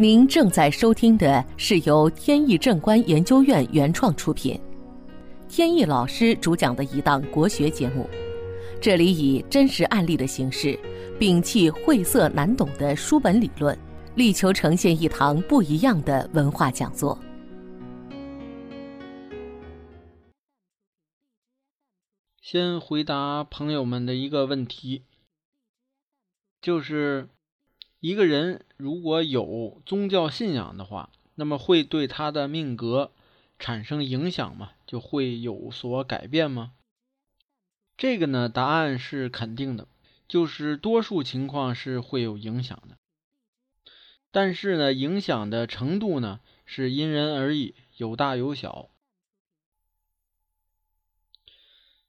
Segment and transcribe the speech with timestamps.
[0.00, 4.58] 您正在收听的是由天意正观研究院原创出品，
[5.46, 8.08] 天意老师主讲的一档国学节目。
[8.80, 10.68] 这里以真实案例的形式，
[11.18, 13.78] 摒弃晦涩难懂的书本理论，
[14.14, 17.18] 力求呈现一堂不一样的文化讲座。
[22.40, 25.04] 先回答朋友们的一个问题，
[26.62, 27.28] 就是
[28.00, 33.12] 一个人如果有宗教信仰的话，那么会对他的命格
[33.58, 34.72] 产生影响吗？
[34.86, 36.72] 就会有所改变吗？
[37.98, 39.86] 这个呢，答案是肯定的，
[40.26, 42.96] 就是多数情况是会有影响的，
[44.30, 48.88] 但是呢，影响的程度呢是因人而异，有大有小。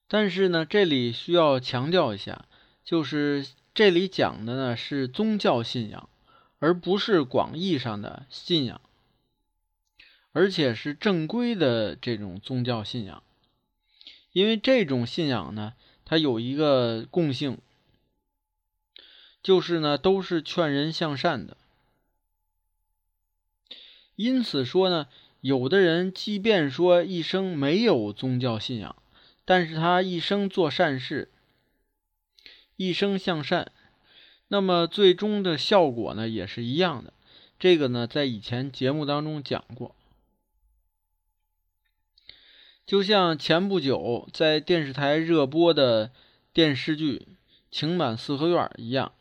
[0.07, 2.45] 但是呢，这里需要强调一下，
[2.83, 6.09] 就是这里讲的呢是宗教信仰，
[6.59, 8.81] 而不是广义上的信仰，
[10.33, 13.23] 而且是正规的这种宗教信仰。
[14.33, 15.73] 因为这种信仰呢，
[16.03, 17.57] 它有一个共性，
[19.41, 21.55] 就是呢都是劝人向善的。
[24.15, 25.07] 因此说呢，
[25.39, 28.95] 有的人即便说一生没有宗教信仰。
[29.43, 31.29] 但是他一生做善事，
[32.81, 33.71] 一生向善，
[34.47, 37.13] 那么最终的效果呢也是一样的。
[37.59, 39.95] 这个呢，在以前节目当中讲过。
[42.87, 46.11] 就像前不久在电视台热播的
[46.51, 47.27] 电视剧
[47.69, 49.13] 《情满四合院》一样，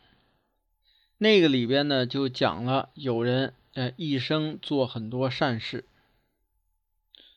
[1.19, 5.85] 那个里边呢就讲了有人呃一生做很多善事。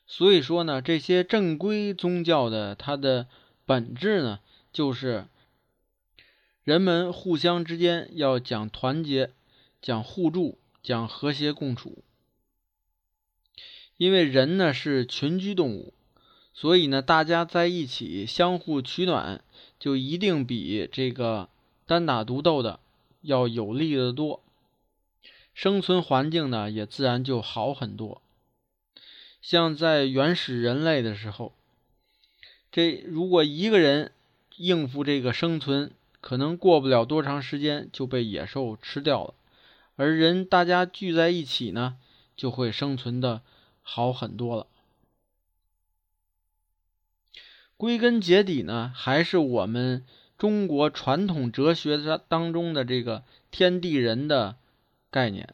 [0.07, 3.27] 所以说呢，这些正规宗教的它的
[3.65, 4.39] 本质呢，
[4.73, 5.27] 就是
[6.65, 9.31] 人们互相之间要讲团结、
[9.83, 12.03] 讲互助、讲和谐共处。
[13.97, 15.93] 因为人呢是群居动物，
[16.55, 19.43] 所以呢大家在一起相互取暖，
[19.79, 21.49] 就一定比这个
[21.85, 22.79] 单打独斗的
[23.21, 24.41] 要有利的多，
[25.53, 28.23] 生存环境呢也自然就好很多。
[29.39, 31.53] 像在原始人类的时候，
[32.71, 34.11] 这如果一个人
[34.57, 35.91] 应付这个生存，
[36.25, 39.35] 可能过不了多长时间就被野兽吃掉了。
[39.95, 41.97] 而人大家聚在一起呢，
[42.35, 43.43] 就会生存的
[43.83, 44.65] 好很多了。
[47.77, 50.03] 归根结底呢，还是我们
[50.35, 54.57] 中国传统哲学的当中的这个天地人的
[55.11, 55.53] 概念，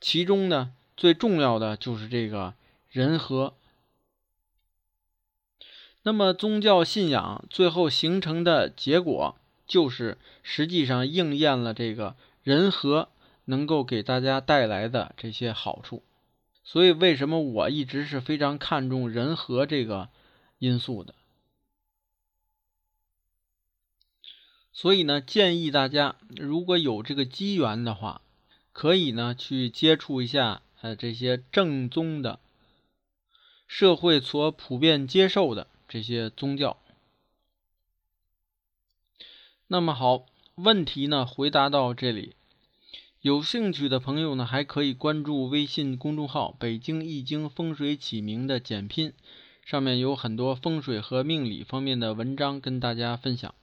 [0.00, 0.74] 其中呢。
[0.96, 2.54] 最重要的就是这个
[2.90, 3.54] 人和。
[6.04, 13.08] 那么宗教信仰最后形成的结果，就是实际上应验了这个人和
[13.46, 16.02] 能够给大家带来的这些好处。
[16.62, 20.08] 所以为什么我一直是非常看重人和这个
[20.58, 21.14] 因素的？
[24.72, 28.20] 所以呢，建议大家如果有这个机缘的话，
[28.72, 30.62] 可以呢去接触一下。
[30.80, 32.40] 呃，这些正宗的
[33.66, 36.78] 社会所普遍接受的这些宗教。
[39.66, 42.34] 那么好，问题呢回答到这里，
[43.20, 49.14] 有兴趣的朋友呢还可以关注微信公众号“北京易经风水起名”的简拼，
[49.64, 53.54] 上面有很多风水和命理方面的文章跟大家分享。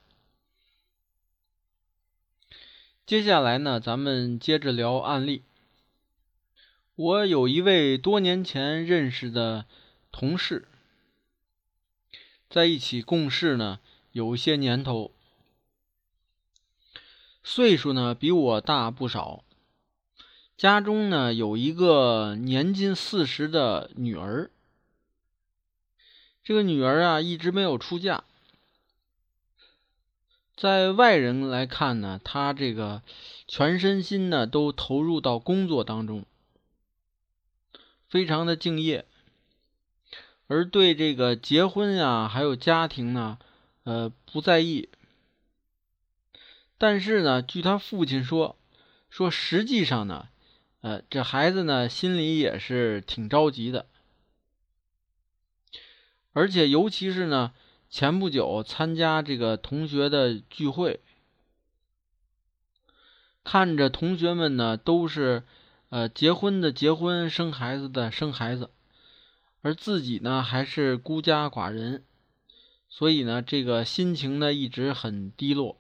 [3.06, 5.44] 接下来呢，咱们接着聊案例。
[6.96, 9.66] 我有一位多年前认识的
[10.12, 10.68] 同事，
[12.52, 13.80] 在一起共事呢，
[14.12, 15.12] 有些年头，
[17.42, 19.46] 岁数呢比我大不少，
[20.58, 24.52] 家中呢有一个年近四十的女儿，
[26.44, 28.26] 这个女儿啊一直没有出嫁，
[30.58, 33.02] 在外人来看呢，她这个
[33.48, 36.26] 全身心呢都投入到工作当中。
[38.10, 39.06] 非常的敬业，
[40.52, 43.40] 而对这个结婚呀，还有家庭呢，
[43.86, 44.90] 呃，不在意。
[46.78, 48.58] 但是呢，据他父亲说，
[49.10, 50.28] 说实际上呢，
[50.82, 53.86] 呃，这孩子呢，心里也是挺着急的。
[56.34, 57.54] 而且，尤其是呢，
[57.90, 61.00] 前不久参加这个同学的聚会，
[63.46, 65.44] 看着同学们呢，都是。
[65.88, 68.70] 呃，结婚的结婚，生孩子的生孩子，
[69.62, 72.04] 而自己呢还是孤家寡人，
[72.90, 75.78] 所以呢，这个心情呢一直很低落。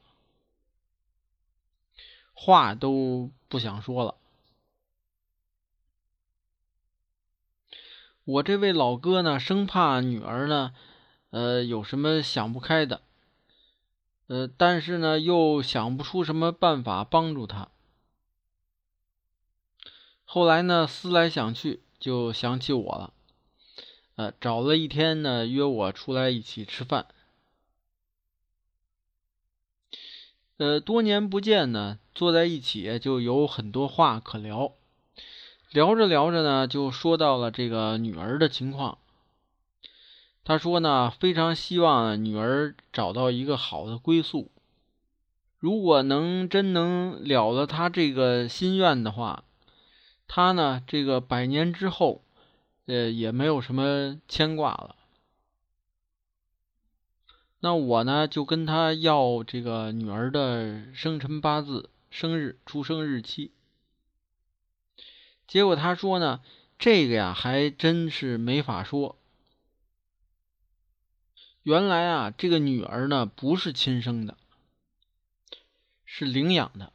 [2.34, 4.16] 话都不想说了。
[8.24, 10.74] 我这位老哥呢，生怕女儿呢，
[11.32, 13.02] 呃，有什么想不开的，
[14.28, 17.70] 呃，但是呢，又想不出什么办法帮助她。
[20.24, 23.14] 后来呢，思来想去，就想起我了，
[24.16, 27.08] 呃，找了一天呢，约我出来一起吃饭。
[30.58, 34.74] 呃，多年不见呢，坐在一起就有很多话可聊。
[35.72, 38.98] 聊着聊着呢，就说到了这个女儿的情况。
[40.44, 44.52] 他说呢，非常希望女儿找到一个好的归宿。
[45.58, 49.44] 如果能真能了了他这个心愿的话。
[50.28, 52.24] 他呢，这个百年之后，
[52.86, 54.96] 呃，也没有什么牵挂了。
[57.60, 63.52] 那我呢，就跟他要这个女儿的生辰八字、生日、出生日期。
[65.48, 66.42] 结果他说呢，
[66.80, 69.18] 这个呀，还真是没法说。
[71.64, 74.38] 原来啊，这个女儿呢，不是亲生的，
[76.04, 76.92] 是领养的，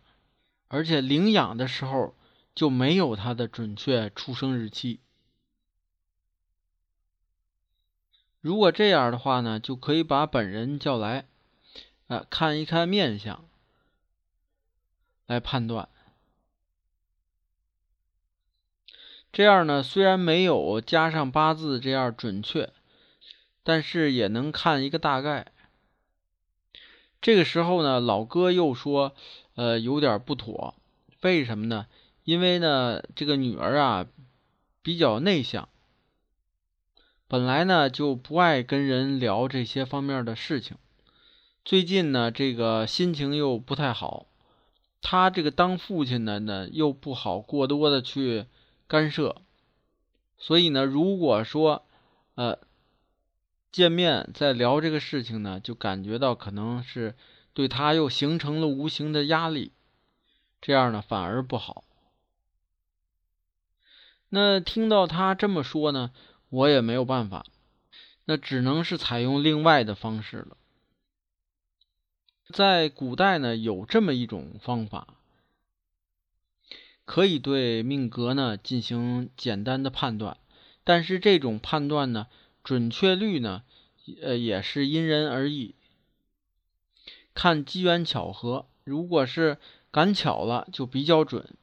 [0.68, 2.14] 而且领养的时候。
[2.56, 5.00] 就没有他的准确出生日期。
[8.46, 11.26] 如果这样的话呢，就可以把本人叫来，
[12.06, 13.44] 呃，看一看面相，
[15.26, 15.88] 来判断。
[19.32, 22.72] 这样呢，虽然没有加上八字这样准确，
[23.64, 25.50] 但是也能看一个大概。
[27.20, 29.16] 这个时候呢，老哥又说，
[29.56, 30.76] 呃，有点不妥，
[31.22, 31.88] 为什么呢？
[32.22, 34.06] 因为呢，这个女儿啊
[34.82, 35.68] 比较内向，
[37.28, 40.76] 本来呢就不爱跟人聊这些方面的事情。
[41.64, 44.26] 最近呢，这个心情又不太好，
[45.02, 48.46] 他这个当父亲的呢又不好过多的去
[48.86, 49.42] 干涉，
[50.38, 51.84] 所以呢，如果说
[52.36, 52.58] 呃
[53.72, 57.16] 见面再聊这个事情呢，就感觉到可能是
[57.52, 59.72] 对他又形成了无形的压力，
[60.60, 61.82] 这样呢反而不好。
[64.28, 66.12] 那听到他这么说呢，
[66.48, 67.44] 我也没有办法，
[68.24, 70.56] 那只能是采用另外的方式了。
[72.52, 75.14] 在古代呢，有这么一种方法，
[77.04, 80.36] 可以对命格呢进行简单的判断，
[80.84, 82.28] 但是这种判断呢，
[82.62, 83.64] 准确率呢，
[84.22, 85.74] 呃，也是因人而异，
[87.34, 88.66] 看机缘巧合。
[88.84, 89.58] 如果是
[89.90, 91.56] 赶巧了，就比较准。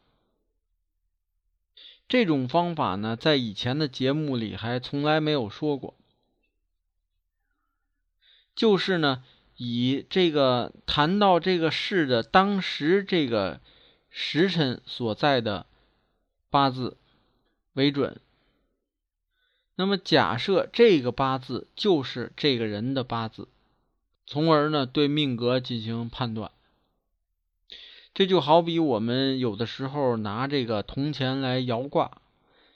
[2.07, 5.95] 这种方法呢，在以前的节目里还从来没有说过。
[8.55, 9.23] 就是呢，
[9.57, 13.59] 以这个谈到这个事的当时这个
[14.09, 15.65] 时辰所在的
[16.51, 16.97] 八字
[17.73, 18.21] 为准。
[19.75, 23.47] 那么假设这个八字就是这个人的八字，
[24.27, 26.51] 从而呢对命格进行判断。
[28.13, 32.21] 这就好比我们有的时候拿这个铜钱来摇卦，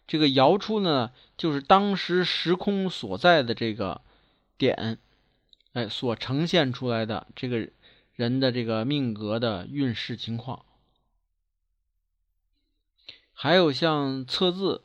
[0.07, 4.01] 这个摇出呢，就是当时时空所在的这个
[4.57, 4.98] 点，
[5.74, 7.69] 哎，所呈现出来的这个
[8.16, 10.66] 人的这个命格的运势情况。
[13.32, 14.82] 还有像测字，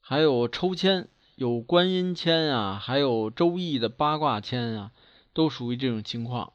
[0.00, 4.92] 还有抽签，有观音签啊，还有周易的八卦签啊，
[5.34, 6.54] 都属于这种情况。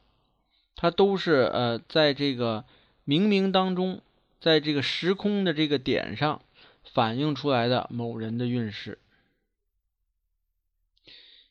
[0.76, 2.66] 它都是呃，在这个。
[3.06, 4.02] 冥冥当中，
[4.40, 6.42] 在这个时空的这个点上
[6.84, 9.00] 反映出来的某人的运势，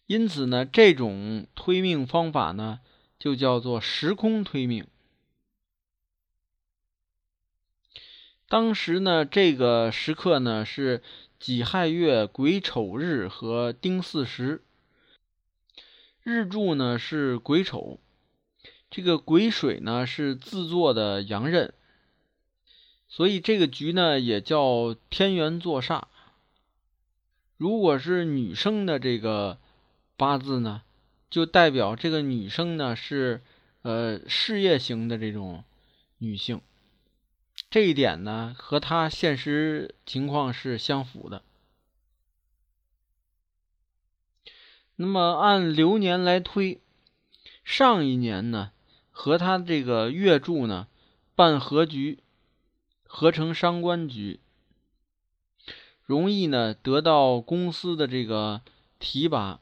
[0.06, 2.80] 因此呢，这种推命方法呢，
[3.18, 4.86] 就叫做时空推命。
[8.48, 11.02] 当时呢，这个时刻呢是
[11.38, 14.64] 己亥月癸丑日和丁巳时，
[16.22, 18.00] 日柱呢是癸丑。
[18.90, 21.72] 这个癸水呢是自作的阳刃，
[23.08, 26.02] 所以这个局呢也叫天元坐煞。
[27.56, 29.60] 如果是女生的这个
[30.16, 30.82] 八字呢，
[31.30, 33.42] 就代表这个女生呢是
[33.82, 35.62] 呃事业型的这种
[36.18, 36.60] 女性，
[37.70, 41.44] 这一点呢和她现实情况是相符的。
[44.96, 46.80] 那么按流年来推，
[47.62, 48.72] 上一年呢。
[49.22, 50.88] 和他这个月柱呢，
[51.34, 52.20] 办合局，
[53.06, 54.40] 合成伤官局，
[56.06, 58.62] 容易呢得到公司的这个
[58.98, 59.60] 提拔，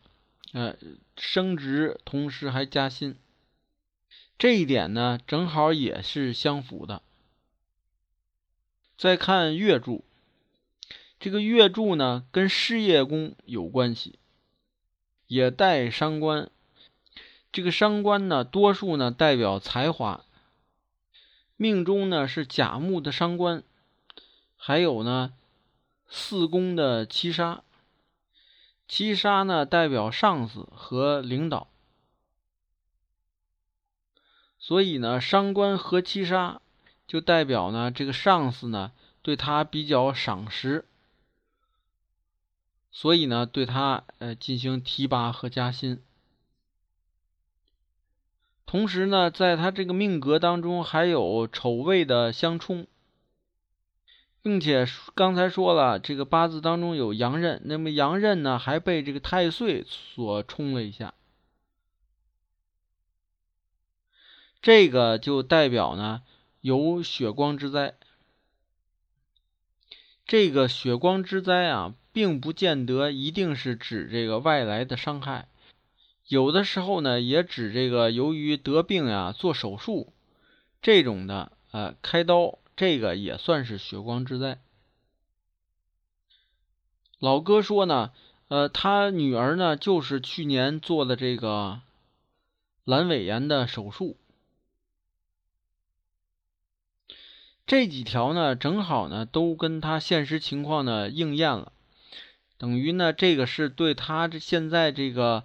[0.53, 0.77] 呃，
[1.17, 3.17] 升职，同时还加薪。
[4.39, 7.03] 这一点呢，正好也是相符的。
[8.97, 10.05] 再看月柱，
[11.19, 14.21] 这个月柱呢跟事业宫有关系，
[15.27, 16.49] 也带伤官。
[17.51, 20.25] 这个伤官呢，多数呢代表才华。
[21.57, 23.65] 命中呢是甲木的伤官，
[24.57, 25.33] 还有呢
[26.09, 27.63] 四宫的七杀。
[28.87, 31.69] 七杀呢代表上司和领导，
[34.59, 36.63] 所以呢伤官和七杀
[37.07, 40.87] 就代表呢这个上司呢对他比较赏识，
[42.91, 46.03] 所以呢对他呃进行提拔和加薪。
[48.69, 52.87] 同时呢，在他这个命格当中还有丑未的相冲，
[54.43, 61.15] 并且刚才说了，这个八字当中有阳刃，那么阳刃呢还被这个太岁所冲了一下，
[64.61, 66.21] 这个就代表呢
[66.61, 67.95] 有血光之灾。
[70.27, 75.49] 这个血光之灾啊，并不见得一定是指这个外来的伤害。
[76.29, 80.13] 有的时候呢，也指这个由于得病呀，做手术
[80.83, 84.61] 这种的，呃，开刀，这个也算是血光之灾。
[87.19, 88.13] 老哥说呢，
[88.49, 91.81] 呃，他女儿呢，就是去年做的这个
[92.85, 94.19] 阑尾炎的手术。
[97.67, 101.73] 这几条呢，正好呢，都跟他现实情况呢应验了，
[102.59, 105.45] 等于呢，这个是对他这现在这个。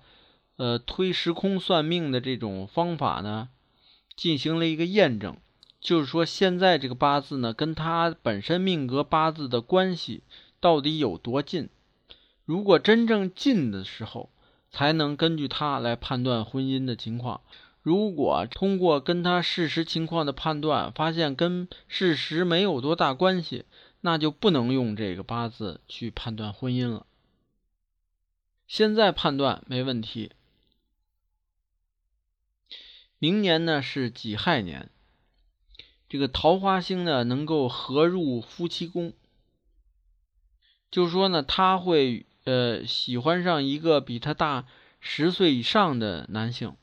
[0.56, 3.50] 呃，推时空算命的这种方法呢，
[4.16, 5.38] 进行了一个验证，
[5.82, 10.22] 就是说现在这个八字呢，跟他本身命格八字的关系
[10.60, 11.70] 到底有多近？
[12.46, 14.30] 如果真正近的时候，
[14.70, 17.42] 才能根据他来判断婚姻的情况；
[17.82, 23.66] 如果通过跟他事实情况的判断，发现跟事实没有多大关系，
[24.02, 27.06] 那就不能用这个八字去判断婚姻了。
[28.68, 30.32] 现在判断没问题。
[33.24, 34.90] 明年呢是己亥年，
[36.10, 39.14] 这个桃花星呢能够合入夫妻宫，
[40.92, 44.66] 就说呢他会呃喜欢上一个比他大
[45.00, 46.76] 十岁以上的男性，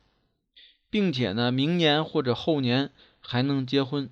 [0.89, 4.11] 并且呢明年或者后年还能结婚。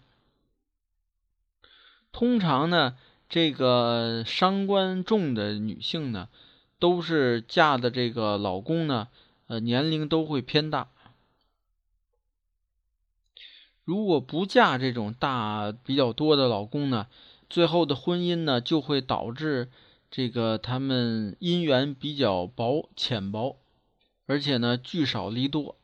[2.13, 2.99] 通常呢
[3.31, 6.29] 这个伤官重的女性呢，
[6.79, 9.09] 都是嫁的这个老公呢
[9.47, 10.91] 呃年龄都会偏大。
[13.89, 17.07] 如果不嫁这种大比较多的老公呢，
[17.49, 19.71] 最后的婚姻呢就会导致
[20.11, 23.57] 这个他们姻缘比较薄浅薄，
[24.27, 25.79] 而且呢聚少离多。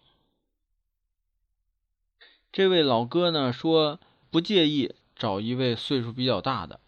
[2.53, 3.99] 这位老哥呢说
[4.31, 6.81] 不介意找一位岁数比较大的，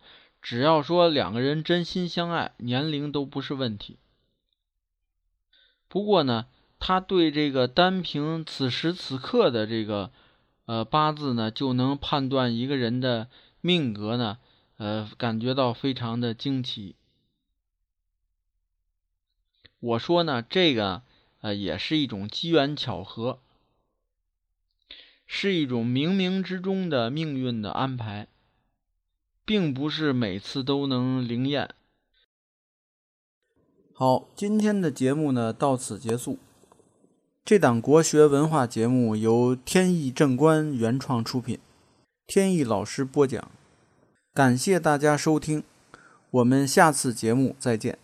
[0.43, 3.97] 只要说两个人真心相爱，年龄都不是问题。
[5.89, 6.45] 不过呢，
[6.79, 10.11] 他对这个单凭此时此刻的这个。
[10.67, 13.29] 呃，八字呢就能判断一个人的
[13.61, 14.39] 命格呢，
[14.77, 16.97] 呃，感觉到非常的惊奇。
[19.79, 21.03] 我说呢，这个
[21.41, 23.41] 呃也是一种机缘巧合，
[25.27, 28.27] 是一种冥冥之中的命运的安排，
[29.45, 31.75] 并不是每次都能灵验。
[33.93, 36.39] 好，今天的节目呢到此结束。
[37.47, 41.61] 这档国学文化节目由天意正观原创出品，
[42.27, 43.49] 天意老师播讲，
[44.35, 45.63] 感谢大家收听，
[46.33, 48.01] 我们下次节目再见。